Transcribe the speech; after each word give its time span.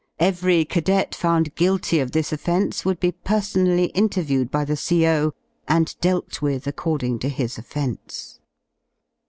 Every 0.17 0.65
cadet 0.65 1.13
found 1.13 1.53
guilty 1.53 1.99
of 1.99 2.09
this 2.09 2.33
offence 2.33 2.83
would 2.83 2.99
be 2.99 3.11
personally 3.11 3.91
interviewed 3.93 4.49
by 4.49 4.65
the 4.65 4.73
CO. 4.75 5.33
a7id 5.67 5.99
dealt 5.99 6.41
with 6.41 6.65
according 6.65 7.19
to 7.19 7.29
his 7.29 7.59
offence. 7.59 8.39